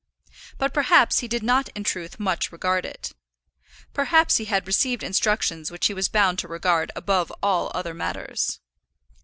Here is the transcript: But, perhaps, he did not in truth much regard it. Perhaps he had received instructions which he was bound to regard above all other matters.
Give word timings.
But, 0.57 0.73
perhaps, 0.73 1.19
he 1.19 1.27
did 1.27 1.43
not 1.43 1.69
in 1.75 1.83
truth 1.83 2.19
much 2.19 2.51
regard 2.51 2.87
it. 2.87 3.13
Perhaps 3.93 4.37
he 4.37 4.45
had 4.45 4.65
received 4.65 5.03
instructions 5.03 5.69
which 5.69 5.85
he 5.85 5.93
was 5.93 6.09
bound 6.09 6.39
to 6.39 6.47
regard 6.47 6.91
above 6.95 7.31
all 7.43 7.71
other 7.75 7.93
matters. 7.93 8.61